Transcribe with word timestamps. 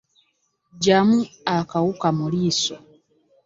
Jjamu 0.73 1.19
akawuka 1.57 2.07
mu 2.17 2.25
liiso. 2.31 2.75